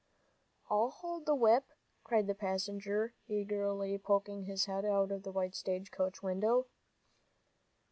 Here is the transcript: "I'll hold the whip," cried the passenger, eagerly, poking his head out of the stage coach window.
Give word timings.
"I'll 0.67 0.89
hold 0.89 1.27
the 1.27 1.35
whip," 1.35 1.63
cried 2.03 2.25
the 2.25 2.33
passenger, 2.33 3.13
eagerly, 3.27 3.99
poking 3.99 4.45
his 4.45 4.65
head 4.65 4.83
out 4.83 5.11
of 5.11 5.21
the 5.21 5.49
stage 5.53 5.91
coach 5.91 6.23
window. 6.23 6.65